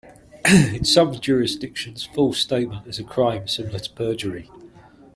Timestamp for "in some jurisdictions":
0.73-2.05